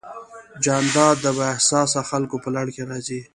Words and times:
جانداد 0.63 1.15
د 1.21 1.27
بااحساسه 1.37 2.01
خلکو 2.09 2.35
په 2.43 2.49
لړ 2.55 2.65
کې 2.75 2.83
راځي. 2.89 3.21